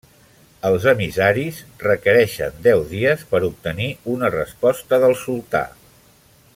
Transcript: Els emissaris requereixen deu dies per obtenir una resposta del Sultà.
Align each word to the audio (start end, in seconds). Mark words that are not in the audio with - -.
Els 0.69 0.85
emissaris 0.91 1.59
requereixen 1.83 2.57
deu 2.69 2.81
dies 2.95 3.21
per 3.35 3.43
obtenir 3.51 3.91
una 4.15 4.35
resposta 4.37 5.01
del 5.05 5.15
Sultà. 5.27 5.63